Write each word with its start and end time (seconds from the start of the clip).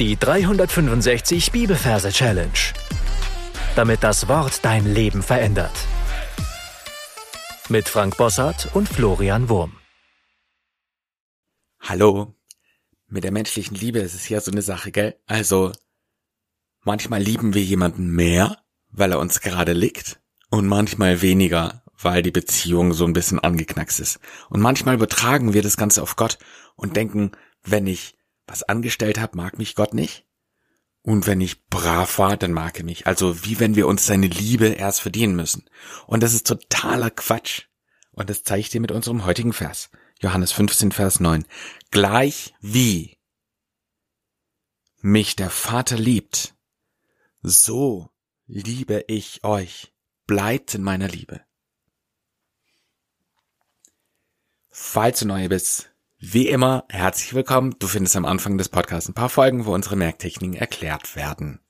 Die 0.00 0.16
365 0.16 1.52
Bibelverse 1.52 2.10
Challenge. 2.10 2.50
Damit 3.76 4.02
das 4.02 4.26
Wort 4.26 4.64
dein 4.64 4.92
Leben 4.92 5.22
verändert. 5.22 5.70
Mit 7.68 7.88
Frank 7.88 8.16
Bossart 8.16 8.74
und 8.74 8.88
Florian 8.88 9.48
Wurm. 9.48 9.76
Hallo. 11.78 12.34
Mit 13.06 13.22
der 13.22 13.30
menschlichen 13.30 13.76
Liebe 13.76 14.00
ist 14.00 14.14
es 14.14 14.28
ja 14.28 14.40
so 14.40 14.50
eine 14.50 14.62
Sache, 14.62 14.90
gell? 14.90 15.14
Also, 15.26 15.70
manchmal 16.82 17.22
lieben 17.22 17.54
wir 17.54 17.62
jemanden 17.62 18.10
mehr, 18.10 18.58
weil 18.90 19.12
er 19.12 19.20
uns 19.20 19.42
gerade 19.42 19.74
liegt, 19.74 20.20
und 20.50 20.66
manchmal 20.66 21.22
weniger, 21.22 21.84
weil 21.96 22.22
die 22.22 22.32
Beziehung 22.32 22.94
so 22.94 23.04
ein 23.04 23.12
bisschen 23.12 23.38
angeknackst 23.38 24.00
ist. 24.00 24.18
Und 24.50 24.60
manchmal 24.60 24.96
übertragen 24.96 25.54
wir 25.54 25.62
das 25.62 25.76
Ganze 25.76 26.02
auf 26.02 26.16
Gott 26.16 26.38
und 26.74 26.96
denken, 26.96 27.30
wenn 27.62 27.86
ich 27.86 28.16
was 28.46 28.62
angestellt 28.62 29.18
habe, 29.18 29.36
mag 29.36 29.58
mich 29.58 29.74
Gott 29.74 29.94
nicht. 29.94 30.26
Und 31.02 31.26
wenn 31.26 31.40
ich 31.40 31.66
brav 31.66 32.18
war, 32.18 32.36
dann 32.36 32.52
mag 32.52 32.78
er 32.78 32.84
mich. 32.84 33.06
Also 33.06 33.44
wie 33.44 33.60
wenn 33.60 33.76
wir 33.76 33.86
uns 33.86 34.06
seine 34.06 34.26
Liebe 34.26 34.68
erst 34.68 35.02
verdienen 35.02 35.36
müssen. 35.36 35.68
Und 36.06 36.22
das 36.22 36.32
ist 36.32 36.46
totaler 36.46 37.10
Quatsch. 37.10 37.64
Und 38.12 38.30
das 38.30 38.42
zeige 38.42 38.60
ich 38.60 38.70
dir 38.70 38.80
mit 38.80 38.90
unserem 38.90 39.24
heutigen 39.26 39.52
Vers. 39.52 39.90
Johannes 40.20 40.52
15, 40.52 40.92
Vers 40.92 41.20
9. 41.20 41.44
Gleich 41.90 42.54
wie 42.60 43.18
mich 45.02 45.36
der 45.36 45.50
Vater 45.50 45.98
liebt, 45.98 46.54
so 47.42 48.08
liebe 48.46 49.04
ich 49.06 49.44
euch. 49.44 49.92
Bleibt 50.26 50.74
in 50.74 50.82
meiner 50.82 51.08
Liebe. 51.08 51.42
Falls 54.70 55.20
du 55.20 55.26
neu 55.26 55.48
bist, 55.48 55.93
wie 56.32 56.48
immer, 56.48 56.84
herzlich 56.88 57.34
willkommen. 57.34 57.76
Du 57.78 57.86
findest 57.86 58.16
am 58.16 58.24
Anfang 58.24 58.56
des 58.56 58.70
Podcasts 58.70 59.08
ein 59.08 59.14
paar 59.14 59.28
Folgen, 59.28 59.66
wo 59.66 59.74
unsere 59.74 59.96
Merktechniken 59.96 60.56
erklärt 60.56 61.16
werden. 61.16 61.60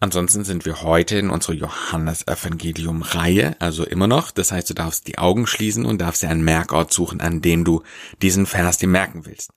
Ansonsten 0.00 0.44
sind 0.44 0.66
wir 0.66 0.82
heute 0.82 1.18
in 1.18 1.30
unserer 1.30 1.54
Johannes-Evangelium-Reihe, 1.54 3.56
also 3.58 3.84
immer 3.84 4.06
noch. 4.06 4.30
Das 4.30 4.52
heißt, 4.52 4.68
du 4.68 4.74
darfst 4.74 5.08
die 5.08 5.18
Augen 5.18 5.46
schließen 5.46 5.86
und 5.86 6.00
darfst 6.00 6.22
dir 6.22 6.28
einen 6.28 6.44
Merkort 6.44 6.92
suchen, 6.92 7.20
an 7.20 7.40
dem 7.40 7.64
du 7.64 7.82
diesen 8.20 8.46
Vers 8.46 8.76
dir 8.76 8.86
merken 8.86 9.24
willst. 9.24 9.52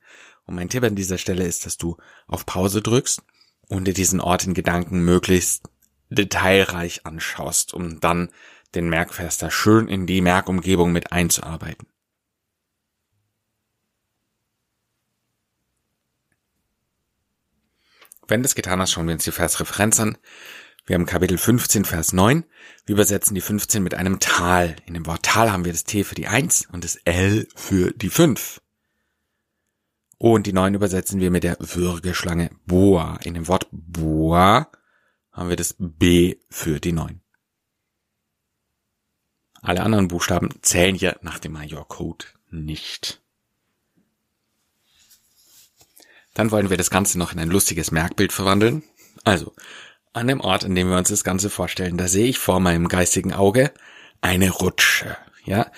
Und 0.46 0.56
mein 0.56 0.70
Tipp 0.70 0.84
an 0.84 0.96
dieser 0.96 1.18
Stelle 1.18 1.46
ist, 1.46 1.66
dass 1.66 1.78
du 1.78 1.98
auf 2.28 2.46
Pause 2.46 2.82
drückst 2.82 3.22
und 3.68 3.86
dir 3.86 3.94
diesen 3.94 4.22
Ort 4.22 4.48
in 4.48 4.54
Gedanken 4.54 5.04
möglichst 5.04 5.70
detailreich 6.10 7.06
anschaust, 7.06 7.74
um 7.74 8.00
dann 8.00 8.30
den 8.76 8.90
Merkvers 8.90 9.38
da 9.38 9.52
schön 9.52 9.88
in 9.88 10.06
die 10.06 10.22
Merkumgebung 10.22 10.92
mit 10.92 11.12
einzuarbeiten. 11.12 11.88
Wenn 18.28 18.44
das 18.44 18.56
getan 18.56 18.80
hast, 18.80 18.92
schauen 18.92 19.08
wir 19.08 19.14
uns 19.14 19.26
die 19.26 19.32
Versreferenz 19.32 20.00
an. 20.00 20.18
Wir 20.86 20.96
haben 20.96 21.06
Kapitel 21.06 21.38
15, 21.38 21.86
Vers 21.86 22.14
9. 22.14 22.46
Wir 22.86 22.94
übersetzen 22.94 23.36
die 23.36 23.42
15 23.42 23.84
mit 23.84 23.94
einem 23.94 24.20
Tal. 24.20 24.78
In 24.86 24.94
dem 24.94 25.06
Wort 25.06 25.24
Tal 25.24 25.52
haben 25.52 25.66
wir 25.66 25.74
das 25.74 25.84
T 25.84 26.04
für 26.04 26.16
die 26.16 26.28
1 26.28 26.68
und 26.72 26.84
das 26.84 26.96
L 27.06 27.48
für 27.56 27.92
die 27.92 28.10
5. 28.10 28.62
Und 30.18 30.48
die 30.48 30.54
9 30.54 30.74
übersetzen 30.74 31.20
wir 31.20 31.30
mit 31.30 31.44
der 31.44 31.58
Würgeschlange 31.60 32.52
Boa. 32.66 33.18
In 33.24 33.34
dem 33.34 33.48
Wort 33.48 33.68
Boa 33.72 34.72
haben 35.32 35.50
wir 35.50 35.56
das 35.56 35.76
B 35.78 36.38
für 36.50 36.80
die 36.80 36.94
9. 36.94 37.21
Alle 39.62 39.84
anderen 39.84 40.08
Buchstaben 40.08 40.50
zählen 40.62 40.96
hier 40.96 41.18
nach 41.22 41.40
dem 41.40 41.54
Major-Code 41.54 42.26
nicht. 42.50 43.22
Dann 46.34 46.52
wollen 46.52 46.70
wir 46.70 46.78
das 46.78 46.90
Ganze 46.90 47.20
noch 47.20 47.34
in 47.34 47.40
ein 47.40 47.50
lustiges 47.50 47.92
Merkbild 47.92 48.32
verwandeln. 48.32 48.84
Also, 49.24 49.54
an 50.14 50.28
dem 50.28 50.42
Ort, 50.42 50.66
an 50.66 50.76
dem 50.76 50.90
wir 50.90 50.98
uns 50.98 51.10
das 51.10 51.24
Ganze 51.24 51.50
vorstellen, 51.50 51.98
da 51.98 52.08
sehe 52.08 52.28
ich 52.28 52.40
vor 52.40 52.60
meinem 52.60 52.88
geistigen 52.88 53.34
Auge 53.34 53.72
eine 54.22 54.50
Rutsche. 54.50 55.18
Ja, 55.46 55.72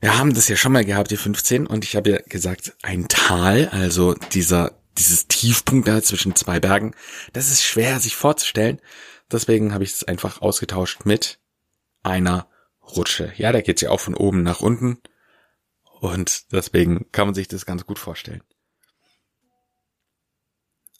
wir 0.00 0.18
haben 0.18 0.34
das 0.34 0.48
ja 0.48 0.56
schon 0.56 0.72
mal 0.72 0.84
gehabt, 0.84 1.10
die 1.10 1.16
15, 1.16 1.66
und 1.66 1.84
ich 1.84 1.96
habe 1.96 2.10
ja 2.10 2.18
gesagt, 2.28 2.76
ein 2.82 3.08
Tal, 3.08 3.68
also 3.68 4.14
dieser, 4.14 4.78
dieses 4.98 5.26
Tiefpunkt 5.26 5.88
da 5.88 6.02
zwischen 6.02 6.34
zwei 6.34 6.60
Bergen, 6.60 6.94
das 7.32 7.50
ist 7.50 7.64
schwer 7.64 7.98
sich 8.00 8.16
vorzustellen. 8.16 8.80
Deswegen 9.30 9.74
habe 9.74 9.84
ich 9.84 9.92
es 9.92 10.04
einfach 10.04 10.40
ausgetauscht 10.40 11.04
mit 11.04 11.38
einer 12.02 12.48
Rutsche. 12.94 13.32
Ja, 13.36 13.52
da 13.52 13.60
geht's 13.60 13.82
ja 13.82 13.90
auch 13.90 14.00
von 14.00 14.14
oben 14.14 14.42
nach 14.42 14.60
unten. 14.60 14.98
Und 16.00 16.52
deswegen 16.52 17.10
kann 17.12 17.28
man 17.28 17.34
sich 17.34 17.48
das 17.48 17.66
ganz 17.66 17.86
gut 17.86 17.98
vorstellen. 17.98 18.42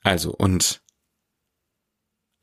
Also, 0.02 0.32
und 0.32 0.82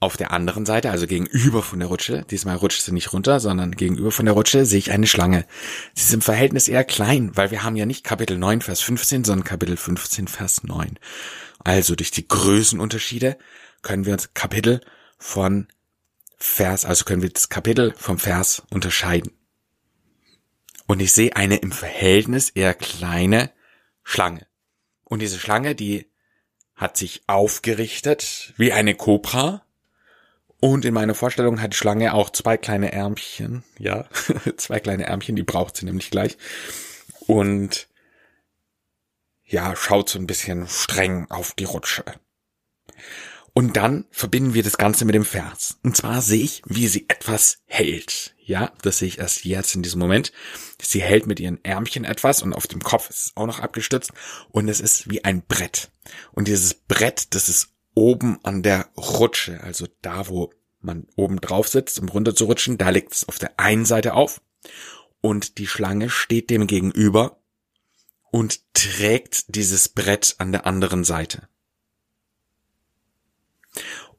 auf 0.03 0.17
der 0.17 0.31
anderen 0.31 0.65
Seite, 0.65 0.91
also 0.91 1.07
gegenüber 1.07 1.63
von 1.63 1.79
der 1.79 1.87
Rutsche, 1.87 2.25
diesmal 2.29 2.57
rutscht 2.57 2.81
sie 2.81 2.91
nicht 2.91 3.13
runter, 3.13 3.39
sondern 3.39 3.71
gegenüber 3.71 4.11
von 4.11 4.25
der 4.25 4.33
Rutsche 4.33 4.65
sehe 4.65 4.79
ich 4.79 4.91
eine 4.91 5.07
Schlange. 5.07 5.45
Sie 5.93 6.03
ist 6.03 6.13
im 6.13 6.21
Verhältnis 6.21 6.67
eher 6.67 6.83
klein, 6.83 7.31
weil 7.35 7.51
wir 7.51 7.63
haben 7.63 7.77
ja 7.77 7.85
nicht 7.85 8.03
Kapitel 8.03 8.37
9, 8.37 8.61
Vers 8.61 8.81
15, 8.81 9.23
sondern 9.23 9.45
Kapitel 9.45 9.77
15, 9.77 10.27
Vers 10.27 10.63
9. 10.65 10.99
Also 11.59 11.95
durch 11.95 12.11
die 12.11 12.27
Größenunterschiede 12.27 13.37
können 13.81 14.05
wir 14.05 14.11
uns 14.13 14.33
Kapitel 14.33 14.81
von 15.17 15.67
Vers, 16.45 16.83
also 16.83 17.05
können 17.05 17.21
wir 17.21 17.29
das 17.29 17.47
Kapitel 17.47 17.93
vom 17.97 18.19
Vers 18.19 18.63
unterscheiden. 18.69 19.31
Und 20.87 21.01
ich 21.01 21.13
sehe 21.13 21.37
eine 21.37 21.55
im 21.55 21.71
Verhältnis 21.71 22.49
eher 22.49 22.73
kleine 22.73 23.49
Schlange. 24.03 24.45
Und 25.05 25.21
diese 25.21 25.39
Schlange, 25.39 25.73
die 25.73 26.11
hat 26.75 26.97
sich 26.97 27.23
aufgerichtet 27.27 28.53
wie 28.57 28.73
eine 28.73 28.93
Kobra. 28.93 29.65
Und 30.59 30.83
in 30.83 30.93
meiner 30.93 31.15
Vorstellung 31.15 31.61
hat 31.61 31.71
die 31.71 31.77
Schlange 31.77 32.13
auch 32.13 32.29
zwei 32.29 32.57
kleine 32.57 32.91
Ärmchen. 32.91 33.63
Ja, 33.79 34.09
zwei 34.57 34.81
kleine 34.81 35.05
Ärmchen, 35.05 35.37
die 35.37 35.43
braucht 35.43 35.77
sie 35.77 35.85
nämlich 35.85 36.11
gleich. 36.11 36.37
Und 37.25 37.87
ja, 39.45 39.77
schaut 39.77 40.09
so 40.09 40.19
ein 40.19 40.27
bisschen 40.27 40.67
streng 40.67 41.25
auf 41.31 41.53
die 41.53 41.63
Rutsche. 41.63 42.03
Und 43.53 43.77
dann 43.77 44.05
verbinden 44.09 44.55
wir 44.55 44.63
das 44.63 44.77
Ganze 44.77 45.05
mit 45.05 45.13
dem 45.13 45.25
Vers. 45.25 45.77
Und 45.83 45.95
zwar 45.95 46.21
sehe 46.23 46.43
ich, 46.43 46.63
wie 46.65 46.87
sie 46.87 47.05
etwas 47.07 47.59
hält. 47.65 48.33
Ja, 48.39 48.73
das 48.81 48.97
sehe 48.97 49.07
ich 49.07 49.19
erst 49.19 49.45
jetzt 49.45 49.75
in 49.75 49.83
diesem 49.83 49.99
Moment. 49.99 50.31
Sie 50.81 51.01
hält 51.01 51.27
mit 51.27 51.39
ihren 51.39 51.63
Ärmchen 51.63 52.03
etwas 52.03 52.41
und 52.41 52.53
auf 52.53 52.67
dem 52.67 52.81
Kopf 52.81 53.09
ist 53.09 53.27
es 53.27 53.31
auch 53.35 53.45
noch 53.45 53.59
abgestützt. 53.59 54.11
Und 54.49 54.67
es 54.69 54.79
ist 54.79 55.09
wie 55.09 55.23
ein 55.23 55.43
Brett. 55.43 55.91
Und 56.31 56.47
dieses 56.47 56.73
Brett, 56.73 57.35
das 57.35 57.47
ist 57.47 57.69
oben 57.93 58.39
an 58.43 58.63
der 58.63 58.89
Rutsche, 58.97 59.61
also 59.61 59.87
da, 60.01 60.27
wo 60.27 60.51
man 60.81 61.07
oben 61.15 61.39
drauf 61.39 61.67
sitzt, 61.67 61.99
um 61.99 62.09
runter 62.09 62.35
zu 62.35 62.45
rutschen, 62.45 62.77
da 62.77 62.89
liegt 62.89 63.13
es 63.13 63.27
auf 63.29 63.39
der 63.39 63.59
einen 63.59 63.85
Seite 63.85 64.15
auf. 64.15 64.41
Und 65.21 65.57
die 65.59 65.67
Schlange 65.67 66.09
steht 66.09 66.49
dem 66.49 66.67
gegenüber 66.67 67.39
und 68.31 68.61
trägt 68.73 69.55
dieses 69.55 69.89
Brett 69.89 70.35
an 70.39 70.51
der 70.51 70.65
anderen 70.65 71.03
Seite. 71.03 71.47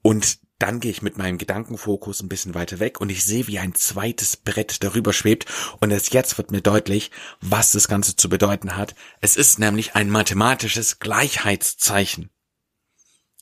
Und 0.02 0.38
dann 0.58 0.80
gehe 0.80 0.90
ich 0.90 1.02
mit 1.02 1.18
meinem 1.18 1.38
Gedankenfokus 1.38 2.22
ein 2.22 2.28
bisschen 2.28 2.54
weiter 2.54 2.78
weg 2.78 3.00
und 3.00 3.10
ich 3.10 3.24
sehe, 3.24 3.46
wie 3.48 3.58
ein 3.58 3.74
zweites 3.74 4.36
Brett 4.36 4.82
darüber 4.84 5.12
schwebt. 5.12 5.46
Und 5.80 5.90
erst 5.90 6.14
jetzt 6.14 6.38
wird 6.38 6.52
mir 6.52 6.60
deutlich, 6.60 7.10
was 7.40 7.72
das 7.72 7.88
Ganze 7.88 8.16
zu 8.16 8.28
bedeuten 8.28 8.76
hat. 8.76 8.94
Es 9.20 9.36
ist 9.36 9.58
nämlich 9.58 9.94
ein 9.94 10.10
mathematisches 10.10 11.00
Gleichheitszeichen. 11.00 12.30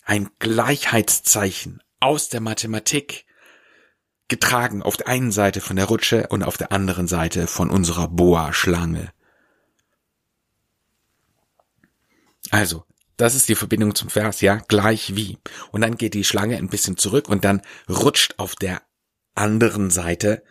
Ein 0.04 0.30
Gleichheitszeichen 0.38 1.82
aus 2.00 2.28
der 2.28 2.40
Mathematik, 2.40 3.24
getragen 4.26 4.82
auf 4.82 4.96
der 4.96 5.08
einen 5.08 5.30
Seite 5.30 5.60
von 5.60 5.76
der 5.76 5.84
Rutsche 5.84 6.26
und 6.28 6.42
auf 6.42 6.56
der 6.56 6.72
anderen 6.72 7.06
Seite 7.06 7.46
von 7.46 7.70
unserer 7.70 8.08
Boa-Schlange. 8.08 9.12
Also, 12.50 12.84
das 13.16 13.34
ist 13.34 13.48
die 13.48 13.54
Verbindung 13.54 13.94
zum 13.94 14.10
Vers, 14.10 14.41
ja, 14.41 14.56
gleich 14.68 15.16
wie. 15.16 15.38
Und 15.70 15.82
dann 15.82 15.97
geht 15.97 16.14
die 16.14 16.24
Schlange 16.24 16.56
ein 16.56 16.68
bisschen 16.68 16.97
zurück 16.97 17.28
und 17.28 17.44
dann 17.44 17.62
rutscht 17.88 18.34
auf 18.38 18.54
der 18.54 18.82
anderen 19.34 19.91
Seite 19.91 20.42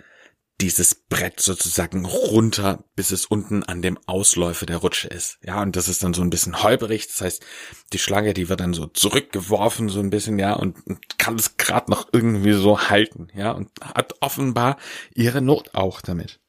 dieses 0.61 0.93
Brett 0.93 1.39
sozusagen 1.39 2.05
runter, 2.05 2.83
bis 2.95 3.09
es 3.11 3.25
unten 3.25 3.63
an 3.63 3.81
dem 3.81 3.97
Ausläufer 4.05 4.67
der 4.67 4.77
Rutsche 4.77 5.07
ist. 5.07 5.39
Ja, 5.43 5.61
und 5.61 5.75
das 5.75 5.87
ist 5.87 6.03
dann 6.03 6.13
so 6.13 6.21
ein 6.21 6.29
bisschen 6.29 6.61
holperig. 6.61 7.07
Das 7.07 7.21
heißt, 7.21 7.45
die 7.93 7.97
Schlange, 7.97 8.35
die 8.35 8.47
wird 8.47 8.59
dann 8.59 8.75
so 8.75 8.85
zurückgeworfen, 8.85 9.89
so 9.89 9.99
ein 9.99 10.11
bisschen, 10.11 10.37
ja, 10.37 10.53
und, 10.53 10.85
und 10.85 11.17
kann 11.17 11.35
es 11.35 11.57
gerade 11.57 11.89
noch 11.89 12.09
irgendwie 12.11 12.53
so 12.53 12.79
halten, 12.79 13.29
ja, 13.33 13.51
und 13.51 13.69
hat 13.81 14.13
offenbar 14.21 14.77
ihre 15.15 15.41
Not 15.41 15.73
auch 15.73 15.99
damit. 15.99 16.39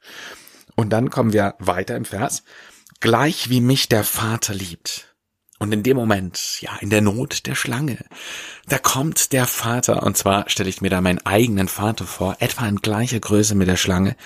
Und 0.76 0.90
dann 0.90 1.08
kommen 1.08 1.32
wir 1.32 1.54
weiter 1.58 1.96
im 1.96 2.04
Vers. 2.04 2.44
Gleich 3.00 3.48
wie 3.48 3.60
mich 3.62 3.88
der 3.88 4.04
Vater 4.04 4.52
liebt 4.52 5.11
und 5.62 5.72
in 5.72 5.84
dem 5.84 5.96
Moment, 5.96 6.60
ja, 6.60 6.76
in 6.80 6.90
der 6.90 7.00
Not 7.00 7.46
der 7.46 7.54
Schlange, 7.54 8.04
da 8.66 8.78
kommt 8.78 9.32
der 9.32 9.46
Vater, 9.46 10.02
und 10.02 10.16
zwar 10.16 10.50
stelle 10.50 10.68
ich 10.68 10.80
mir 10.80 10.90
da 10.90 11.00
meinen 11.00 11.24
eigenen 11.24 11.68
Vater 11.68 12.04
vor, 12.04 12.36
etwa 12.40 12.66
in 12.66 12.76
gleicher 12.76 13.20
Größe 13.20 13.54
mit 13.54 13.68
der 13.68 13.76
Schlange, 13.76 14.16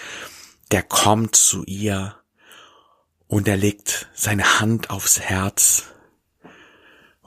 der 0.72 0.82
kommt 0.82 1.36
zu 1.36 1.62
ihr 1.64 2.16
Und 3.28 3.48
er 3.48 3.56
legt 3.58 4.08
seine 4.14 4.60
Hand 4.60 4.88
aufs 4.88 5.20
Herz 5.20 5.84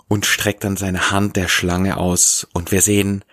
und 0.07 0.25
streckt 0.25 0.63
dann 0.63 0.75
seine 0.75 1.12
Hand 1.12 1.35
der 1.35 1.47
Schlange 1.47 1.97
aus 1.97 2.47
und 2.51 2.71
wir 2.71 2.81
sehen 2.81 3.23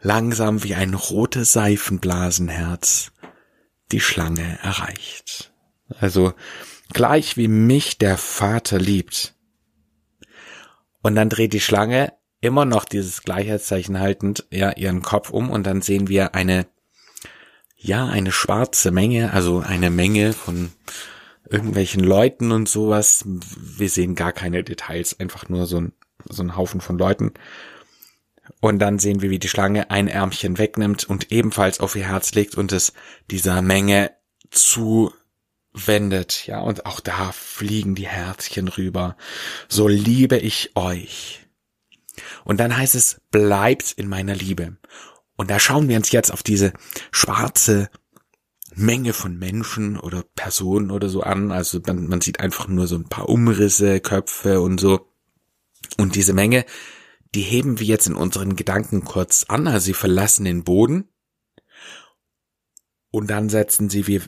langsam 0.00 0.62
wie 0.62 0.76
ein 0.76 0.94
rotes 0.94 1.52
Seifenblasenherz 1.52 3.12
die 3.92 4.00
Schlange 4.00 4.58
erreicht. 4.62 5.52
Also 5.98 6.32
gleich 6.92 7.36
wie 7.36 7.48
mich 7.48 7.98
der 7.98 8.16
Vater 8.16 8.78
liebt. 8.78 9.34
Und 11.02 11.14
dann 11.14 11.28
dreht 11.28 11.52
die 11.52 11.60
Schlange 11.60 12.12
immer 12.40 12.64
noch 12.64 12.84
dieses 12.84 13.22
Gleichheitszeichen 13.22 14.00
haltend 14.00 14.46
ja 14.50 14.72
ihren 14.72 15.02
Kopf 15.02 15.30
um 15.30 15.50
und 15.50 15.64
dann 15.66 15.82
sehen 15.82 16.08
wir 16.08 16.34
eine 16.34 16.66
ja 17.76 18.06
eine 18.06 18.32
schwarze 18.32 18.90
Menge, 18.90 19.32
also 19.32 19.60
eine 19.60 19.90
Menge 19.90 20.32
von 20.32 20.72
irgendwelchen 21.48 22.04
Leuten 22.04 22.52
und 22.52 22.68
sowas. 22.68 23.24
Wir 23.26 23.88
sehen 23.88 24.14
gar 24.14 24.32
keine 24.32 24.62
Details, 24.62 25.18
einfach 25.18 25.48
nur 25.48 25.66
so 25.66 25.80
ein 25.80 25.92
so 26.28 26.42
ein 26.42 26.56
Haufen 26.56 26.80
von 26.80 26.98
Leuten. 26.98 27.32
Und 28.60 28.78
dann 28.80 28.98
sehen 28.98 29.22
wir, 29.22 29.30
wie 29.30 29.38
die 29.38 29.48
Schlange 29.48 29.90
ein 29.90 30.08
Ärmchen 30.08 30.58
wegnimmt 30.58 31.04
und 31.04 31.32
ebenfalls 31.32 31.80
auf 31.80 31.96
ihr 31.96 32.08
Herz 32.08 32.34
legt 32.34 32.56
und 32.56 32.72
es 32.72 32.92
dieser 33.30 33.62
Menge 33.62 34.10
zuwendet. 35.74 36.46
Ja, 36.46 36.60
und 36.60 36.86
auch 36.86 37.00
da 37.00 37.32
fliegen 37.32 37.94
die 37.94 38.08
Herzchen 38.08 38.68
rüber. 38.68 39.16
So 39.68 39.88
liebe 39.88 40.36
ich 40.36 40.72
euch. 40.74 41.46
Und 42.44 42.60
dann 42.60 42.76
heißt 42.76 42.94
es, 42.94 43.20
bleibt 43.30 43.92
in 43.92 44.08
meiner 44.08 44.34
Liebe. 44.34 44.76
Und 45.36 45.50
da 45.50 45.58
schauen 45.58 45.88
wir 45.88 45.96
uns 45.96 46.12
jetzt 46.12 46.32
auf 46.32 46.42
diese 46.42 46.72
schwarze 47.12 47.88
Menge 48.74 49.12
von 49.12 49.38
Menschen 49.38 49.98
oder 49.98 50.22
Personen 50.34 50.90
oder 50.90 51.08
so 51.08 51.22
an. 51.22 51.50
Also 51.50 51.80
man, 51.86 52.06
man 52.08 52.20
sieht 52.20 52.40
einfach 52.40 52.68
nur 52.68 52.86
so 52.86 52.96
ein 52.96 53.08
paar 53.08 53.28
Umrisse, 53.28 54.00
Köpfe 54.00 54.60
und 54.60 54.80
so. 54.80 55.08
Und 55.96 56.14
diese 56.14 56.34
Menge, 56.34 56.64
die 57.34 57.42
heben 57.42 57.78
wir 57.78 57.86
jetzt 57.86 58.06
in 58.06 58.14
unseren 58.14 58.56
Gedanken 58.56 59.04
kurz 59.04 59.44
an, 59.48 59.66
also 59.66 59.86
sie 59.86 59.94
verlassen 59.94 60.44
den 60.44 60.64
Boden 60.64 61.08
und 63.10 63.28
dann 63.28 63.48
setzen 63.48 63.90
sie 63.90 64.06
wir, 64.06 64.22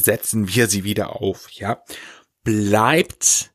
setzen 0.00 0.48
wir 0.48 0.68
sie 0.68 0.84
wieder 0.84 1.20
auf, 1.20 1.50
ja. 1.50 1.82
Bleibt 2.42 3.52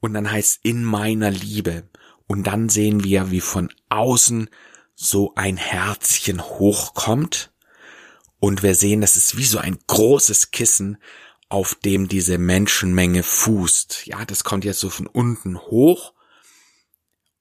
und 0.00 0.14
dann 0.14 0.30
heißt 0.30 0.60
in 0.62 0.84
meiner 0.84 1.30
Liebe 1.30 1.88
und 2.26 2.46
dann 2.46 2.68
sehen 2.68 3.04
wir, 3.04 3.30
wie 3.30 3.40
von 3.40 3.70
außen 3.88 4.48
so 4.94 5.32
ein 5.34 5.56
Herzchen 5.56 6.42
hochkommt 6.42 7.52
und 8.38 8.62
wir 8.62 8.74
sehen, 8.74 9.00
das 9.00 9.16
ist 9.16 9.36
wie 9.36 9.44
so 9.44 9.58
ein 9.58 9.78
großes 9.86 10.50
Kissen, 10.50 10.98
auf 11.48 11.74
dem 11.74 12.08
diese 12.08 12.38
Menschenmenge 12.38 13.22
fußt. 13.22 14.06
Ja, 14.06 14.24
das 14.24 14.44
kommt 14.44 14.64
jetzt 14.64 14.80
so 14.80 14.90
von 14.90 15.06
unten 15.06 15.58
hoch 15.58 16.14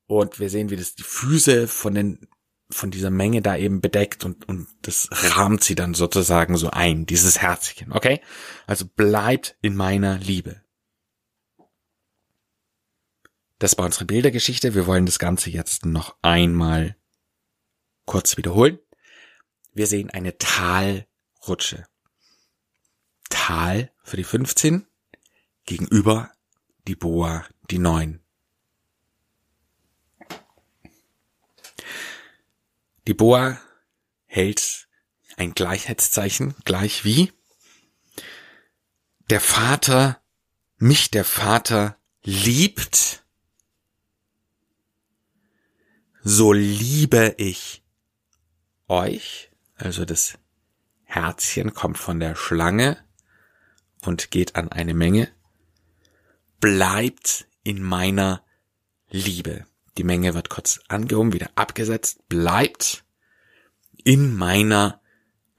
und 0.07 0.39
wir 0.39 0.49
sehen, 0.49 0.69
wie 0.69 0.75
das 0.75 0.95
die 0.95 1.03
Füße 1.03 1.67
von 1.67 1.95
den 1.95 2.27
von 2.73 2.91
dieser 2.91 3.09
Menge 3.09 3.41
da 3.41 3.55
eben 3.55 3.81
bedeckt 3.81 4.23
und, 4.25 4.47
und 4.47 4.67
das 4.81 5.09
rahmt 5.11 5.63
sie 5.63 5.75
dann 5.75 5.93
sozusagen 5.93 6.57
so 6.57 6.69
ein, 6.69 7.05
dieses 7.05 7.41
Herzchen, 7.41 7.91
okay? 7.91 8.21
Also 8.67 8.85
bleibt 8.85 9.57
in 9.61 9.75
meiner 9.75 10.17
Liebe. 10.17 10.61
Das 13.59 13.77
war 13.77 13.85
unsere 13.85 14.05
Bildergeschichte. 14.05 14.75
Wir 14.75 14.87
wollen 14.87 15.05
das 15.05 15.19
Ganze 15.19 15.49
jetzt 15.49 15.85
noch 15.85 16.17
einmal 16.21 16.97
kurz 18.05 18.35
wiederholen. 18.37 18.79
Wir 19.71 19.87
sehen 19.87 20.09
eine 20.09 20.37
Talrutsche. 20.37 21.85
Tal 23.29 23.91
für 24.03 24.17
die 24.17 24.23
15, 24.23 24.85
gegenüber 25.65 26.31
die 26.87 26.95
Boa 26.95 27.45
die 27.71 27.79
9. 27.79 28.22
Die 33.05 33.13
Boa 33.13 33.59
hält 34.25 34.87
ein 35.35 35.53
Gleichheitszeichen, 35.53 36.55
gleich 36.63 37.03
wie 37.03 37.31
der 39.29 39.41
Vater, 39.41 40.21
mich 40.77 41.11
der 41.11 41.25
Vater 41.25 41.97
liebt, 42.23 43.25
so 46.23 46.53
liebe 46.53 47.35
ich 47.37 47.83
euch, 48.87 49.51
also 49.75 50.05
das 50.05 50.37
Herzchen 51.03 51.73
kommt 51.73 51.97
von 51.97 52.19
der 52.19 52.35
Schlange 52.35 53.03
und 54.01 54.31
geht 54.31 54.55
an 54.55 54.71
eine 54.71 54.93
Menge, 54.93 55.29
bleibt 56.59 57.47
in 57.63 57.83
meiner 57.83 58.45
Liebe. 59.09 59.65
Die 59.97 60.03
Menge 60.03 60.33
wird 60.33 60.49
kurz 60.49 60.79
angehoben, 60.87 61.33
wieder 61.33 61.51
abgesetzt, 61.55 62.27
bleibt 62.27 63.03
in 64.03 64.35
meiner 64.35 65.01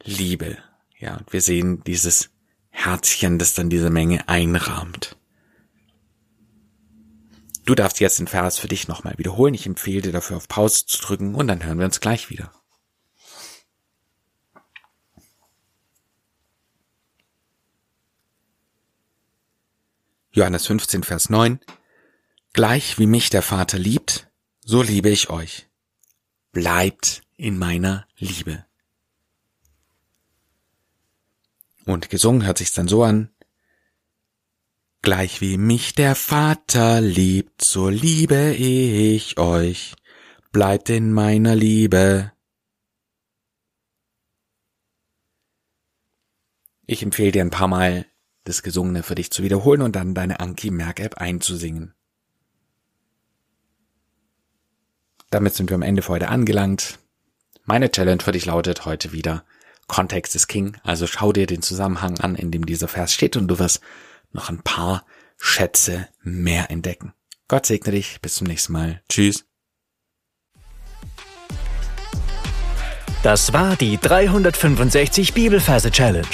Liebe. 0.02 0.58
Ja, 0.98 1.16
und 1.16 1.32
wir 1.32 1.40
sehen 1.40 1.82
dieses 1.84 2.30
Herzchen, 2.70 3.38
das 3.38 3.54
dann 3.54 3.70
diese 3.70 3.90
Menge 3.90 4.28
einrahmt. 4.28 5.16
Du 7.64 7.74
darfst 7.74 8.00
jetzt 8.00 8.18
den 8.18 8.26
Vers 8.26 8.58
für 8.58 8.68
dich 8.68 8.88
nochmal 8.88 9.16
wiederholen. 9.16 9.54
Ich 9.54 9.66
empfehle 9.66 10.02
dir 10.02 10.12
dafür 10.12 10.36
auf 10.36 10.48
Pause 10.48 10.84
zu 10.84 11.00
drücken 11.00 11.34
und 11.34 11.48
dann 11.48 11.64
hören 11.64 11.78
wir 11.78 11.86
uns 11.86 12.00
gleich 12.00 12.28
wieder. 12.28 12.52
Johannes 20.32 20.66
15, 20.66 21.04
Vers 21.04 21.30
9. 21.30 21.60
Gleich 22.54 23.00
wie 23.00 23.08
mich 23.08 23.30
der 23.30 23.42
Vater 23.42 23.80
liebt, 23.80 24.30
so 24.64 24.80
liebe 24.80 25.10
ich 25.10 25.28
euch. 25.28 25.68
Bleibt 26.52 27.22
in 27.36 27.58
meiner 27.58 28.06
Liebe. 28.16 28.64
Und 31.84 32.10
gesungen 32.10 32.46
hört 32.46 32.58
sich's 32.58 32.72
dann 32.72 32.86
so 32.86 33.02
an. 33.02 33.34
Gleich 35.02 35.40
wie 35.40 35.58
mich 35.58 35.96
der 35.96 36.14
Vater 36.14 37.00
liebt, 37.00 37.64
so 37.64 37.88
liebe 37.88 38.54
ich 38.54 39.36
euch. 39.36 39.96
Bleibt 40.52 40.90
in 40.90 41.12
meiner 41.12 41.56
Liebe. 41.56 42.30
Ich 46.86 47.02
empfehle 47.02 47.32
dir 47.32 47.42
ein 47.42 47.50
paar 47.50 47.66
Mal 47.66 48.06
das 48.44 48.62
Gesungene 48.62 49.02
für 49.02 49.16
dich 49.16 49.32
zu 49.32 49.42
wiederholen 49.42 49.82
und 49.82 49.96
dann 49.96 50.14
deine 50.14 50.38
Anki 50.38 50.70
Merk 50.70 51.00
App 51.00 51.16
einzusingen. 51.16 51.96
Damit 55.34 55.54
sind 55.56 55.68
wir 55.68 55.74
am 55.74 55.82
Ende 55.82 56.02
für 56.02 56.10
heute 56.10 56.28
angelangt. 56.28 57.00
Meine 57.64 57.90
Challenge 57.90 58.22
für 58.22 58.30
dich 58.30 58.46
lautet 58.46 58.84
heute 58.84 59.10
wieder, 59.10 59.42
Kontext 59.88 60.36
ist 60.36 60.46
King, 60.46 60.76
also 60.84 61.08
schau 61.08 61.32
dir 61.32 61.48
den 61.48 61.60
Zusammenhang 61.60 62.20
an, 62.20 62.36
in 62.36 62.52
dem 62.52 62.64
dieser 62.64 62.86
Vers 62.86 63.12
steht 63.12 63.36
und 63.36 63.48
du 63.48 63.58
wirst 63.58 63.80
noch 64.30 64.48
ein 64.48 64.62
paar 64.62 65.04
Schätze 65.36 66.06
mehr 66.22 66.70
entdecken. 66.70 67.14
Gott 67.48 67.66
segne 67.66 67.90
dich, 67.90 68.20
bis 68.22 68.36
zum 68.36 68.46
nächsten 68.46 68.74
Mal. 68.74 69.02
Tschüss. 69.08 69.44
Das 73.24 73.52
war 73.52 73.74
die 73.74 73.98
365 73.98 75.34
Bibelferse 75.34 75.90
Challenge. 75.90 76.28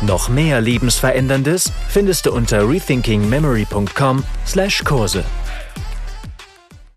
Noch 0.00 0.30
mehr 0.30 0.62
Lebensveränderndes 0.62 1.70
findest 1.90 2.24
du 2.24 2.32
unter 2.32 2.66
rethinkingmemory.com/Kurse. 2.66 5.24